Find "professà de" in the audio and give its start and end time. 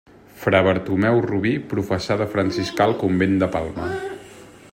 1.75-2.29